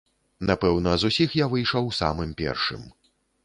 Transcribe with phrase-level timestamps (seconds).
[0.49, 2.93] Напэўна, з усіх я выйшаў самым першым.